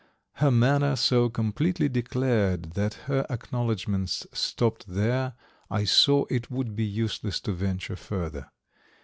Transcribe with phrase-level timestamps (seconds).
[0.37, 5.35] Her manner so completely declared that her acknowledgments stopped there,
[5.69, 8.49] I saw it would be useless to venture further.